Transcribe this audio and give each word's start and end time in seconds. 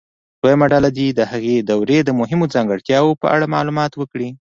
دویمه 0.41 0.65
ډله 0.73 0.89
دې 0.97 1.07
د 1.11 1.19
هغې 1.31 1.57
دورې 1.69 1.99
د 2.03 2.09
مهمو 2.19 2.51
ځانګړتیاوو 2.53 3.19
په 3.21 3.27
اړه 3.35 3.51
معلومات 3.55 3.91
ورکړي. 3.95 4.29